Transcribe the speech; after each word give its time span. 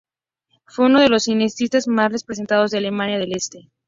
Fue 0.65 0.87
uno 0.87 0.99
de 0.99 1.09
los 1.09 1.25
cineastas 1.25 1.87
más 1.87 2.11
respetados 2.11 2.71
de 2.71 2.79
Alemania 2.79 3.19
del 3.19 3.33
Este. 3.37 3.69